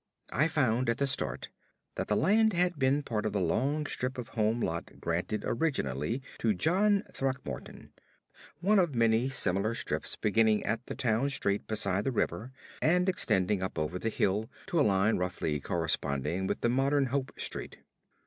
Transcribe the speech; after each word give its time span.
I 0.33 0.47
found, 0.47 0.89
at 0.89 0.97
the 0.97 1.05
start, 1.05 1.49
that 1.93 2.07
the 2.07 2.15
land 2.15 2.53
had 2.53 2.79
been 2.79 3.03
part 3.03 3.23
of 3.23 3.33
the 3.33 3.39
long 3.39 3.85
strip 3.85 4.17
of 4.17 4.29
home 4.29 4.59
lot 4.59 4.99
granted 4.99 5.43
originally 5.45 6.23
to 6.39 6.55
John 6.55 7.03
Throckmorton; 7.13 7.91
one 8.61 8.79
of 8.79 8.95
many 8.95 9.29
similar 9.29 9.75
strips 9.75 10.15
beginning 10.15 10.63
at 10.65 10.83
the 10.87 10.95
Town 10.95 11.29
Street 11.29 11.67
beside 11.67 12.05
the 12.05 12.11
river 12.11 12.51
and 12.81 13.07
extending 13.07 13.61
up 13.61 13.77
over 13.77 13.99
the 13.99 14.09
hill 14.09 14.49
to 14.65 14.79
a 14.79 14.81
line 14.81 15.17
roughly 15.17 15.59
corresponding 15.59 16.47
with 16.47 16.61
the 16.61 16.69
modern 16.69 17.05
Hope 17.13 17.39
Street. 17.39 17.77